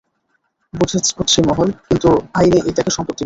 [0.73, 2.09] বুঝছি মহল, কিন্তু,-
[2.39, 3.19] আইনে এইটাকে সম্পত্তি বলে।